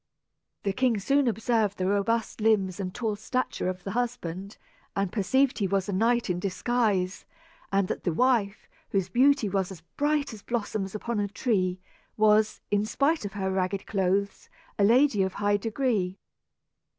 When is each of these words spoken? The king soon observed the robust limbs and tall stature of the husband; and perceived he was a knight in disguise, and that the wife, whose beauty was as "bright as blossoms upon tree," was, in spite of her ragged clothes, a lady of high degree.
The 0.63 0.73
king 0.73 0.97
soon 0.97 1.27
observed 1.27 1.77
the 1.77 1.85
robust 1.85 2.41
limbs 2.41 2.79
and 2.79 2.91
tall 2.91 3.15
stature 3.15 3.67
of 3.69 3.83
the 3.83 3.91
husband; 3.91 4.57
and 4.95 5.11
perceived 5.11 5.59
he 5.59 5.67
was 5.67 5.87
a 5.87 5.93
knight 5.93 6.27
in 6.27 6.39
disguise, 6.39 7.23
and 7.71 7.87
that 7.87 8.03
the 8.03 8.11
wife, 8.11 8.67
whose 8.89 9.09
beauty 9.09 9.47
was 9.47 9.71
as 9.71 9.81
"bright 9.97 10.33
as 10.33 10.41
blossoms 10.41 10.95
upon 10.95 11.27
tree," 11.29 11.81
was, 12.17 12.61
in 12.71 12.83
spite 12.83 13.25
of 13.25 13.33
her 13.33 13.51
ragged 13.51 13.85
clothes, 13.85 14.49
a 14.79 14.83
lady 14.83 15.21
of 15.21 15.33
high 15.35 15.57
degree. 15.57 16.17